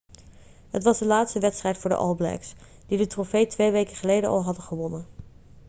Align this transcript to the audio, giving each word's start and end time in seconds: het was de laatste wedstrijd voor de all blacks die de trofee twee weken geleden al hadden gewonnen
het 0.69 0.83
was 0.83 0.99
de 0.99 1.05
laatste 1.05 1.39
wedstrijd 1.39 1.77
voor 1.77 1.89
de 1.89 1.95
all 1.95 2.15
blacks 2.15 2.53
die 2.87 2.97
de 2.97 3.07
trofee 3.07 3.47
twee 3.47 3.71
weken 3.71 3.95
geleden 3.95 4.29
al 4.29 4.43
hadden 4.43 4.63
gewonnen 4.63 5.05